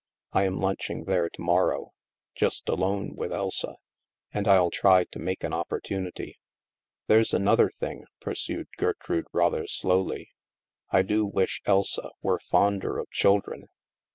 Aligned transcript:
"I 0.33 0.45
am 0.45 0.59
lunch 0.59 0.89
ing 0.89 1.03
there 1.03 1.29
to 1.29 1.41
morrow— 1.43 1.91
just 2.35 2.67
alone 2.67 3.15
with 3.15 3.31
Elsa— 3.31 3.75
and 4.33 4.47
I'll 4.47 4.71
try 4.71 5.03
to 5.03 5.19
make 5.19 5.43
an 5.43 5.53
opportunity." 5.53 6.39
"There's 7.05 7.35
another 7.35 7.69
thing," 7.69 8.05
pursued 8.19 8.69
Gertrude 8.77 9.25
rather 9.31 9.67
slowly." 9.67 10.31
I 10.89 11.03
do 11.03 11.23
wish 11.27 11.61
Elsa 11.67 12.09
were 12.23 12.39
fonder 12.39 12.97
of 12.97 13.11
children. 13.11 13.67